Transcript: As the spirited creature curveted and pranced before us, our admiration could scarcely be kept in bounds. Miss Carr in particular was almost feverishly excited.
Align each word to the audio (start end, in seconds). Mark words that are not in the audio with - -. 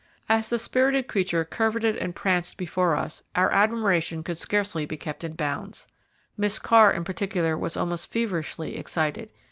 As 0.27 0.49
the 0.49 0.57
spirited 0.57 1.07
creature 1.07 1.45
curveted 1.45 1.95
and 1.95 2.15
pranced 2.15 2.57
before 2.57 2.95
us, 2.97 3.21
our 3.35 3.51
admiration 3.51 4.23
could 4.23 4.39
scarcely 4.39 4.83
be 4.83 4.97
kept 4.97 5.23
in 5.23 5.33
bounds. 5.33 5.85
Miss 6.35 6.57
Carr 6.57 6.91
in 6.91 7.03
particular 7.03 7.55
was 7.55 7.77
almost 7.77 8.11
feverishly 8.11 8.77
excited. 8.77 9.29